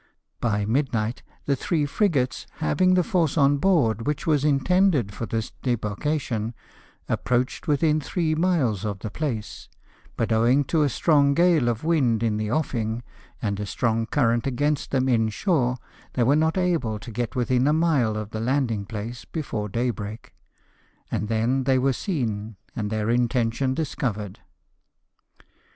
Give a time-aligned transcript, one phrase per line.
[0.39, 5.27] By mid night the three frigates, having the force on board which was intended for
[5.27, 6.55] this debarkation,
[7.07, 9.69] approached within three miles of the place;
[10.17, 13.03] but owing to a strong gale of wind in the offing,
[13.43, 15.77] and a strong current against them inshore,
[16.13, 20.33] they were not able to get within a mile of the landing place before daybreak;
[21.11, 24.39] and then they were seen and their intention discovered.